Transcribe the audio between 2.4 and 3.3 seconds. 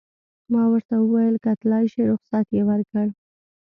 یې ورکړ.